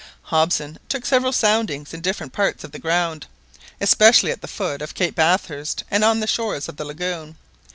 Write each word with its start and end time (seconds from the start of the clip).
Hobson 0.33 0.79
took 0.89 1.05
several 1.05 1.31
soundings 1.31 1.93
in 1.93 2.01
different 2.01 2.33
parts 2.33 2.63
of 2.63 2.71
the 2.71 2.79
ground, 2.79 3.27
especially 3.79 4.31
at 4.31 4.41
the 4.41 4.47
foot 4.47 4.81
of 4.81 4.95
Cape 4.95 5.13
Bathurst, 5.13 5.83
and 5.91 6.03
on 6.03 6.21
the 6.21 6.25
shores 6.25 6.67
of 6.67 6.77
the 6.77 6.85
lagoon. 6.85 7.37